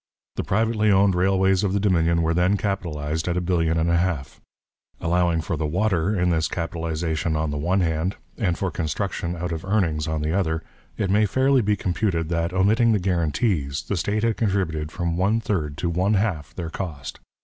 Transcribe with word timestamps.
The 0.35 0.43
privately 0.43 0.89
owned 0.91 1.13
railways 1.13 1.63
of 1.63 1.73
the 1.73 1.79
Dominion 1.79 2.23
were 2.23 2.33
then 2.33 2.57
capitalized 2.57 3.27
at 3.27 3.37
a 3.37 3.39
billion 3.39 3.77
and 3.77 3.91
a 3.91 3.97
half; 3.97 4.41
allowing 4.99 5.41
for 5.41 5.55
the 5.55 5.67
'water' 5.67 6.19
in 6.19 6.31
this 6.31 6.47
capitalization 6.47 7.35
on 7.35 7.51
the 7.51 7.59
one 7.59 7.81
hand, 7.81 8.15
and 8.35 8.57
for 8.57 8.71
construction 8.71 9.35
out 9.35 9.51
of 9.51 9.63
earnings 9.63 10.07
on 10.07 10.23
the 10.23 10.33
other, 10.33 10.63
it 10.97 11.11
may 11.11 11.27
fairly 11.27 11.61
be 11.61 11.75
computed 11.75 12.29
that, 12.29 12.51
omitting 12.51 12.93
the 12.93 12.99
guarantees, 12.99 13.83
the 13.83 13.95
state 13.95 14.23
had 14.23 14.37
contributed 14.37 14.91
from 14.91 15.17
one 15.17 15.39
third 15.39 15.77
to 15.77 15.87
one 15.87 16.15
half 16.15 16.55
their 16.55 16.71
cost. 16.71 17.19